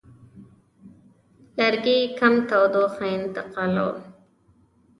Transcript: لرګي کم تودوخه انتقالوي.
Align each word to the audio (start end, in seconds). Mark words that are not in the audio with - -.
لرګي 1.57 1.99
کم 2.19 2.33
تودوخه 2.49 3.05
انتقالوي. 3.17 4.03